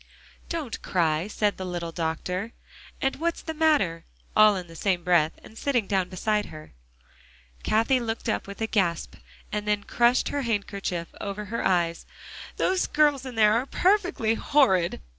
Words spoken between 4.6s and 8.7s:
the same breath, and sitting down beside her. Cathie looked up with a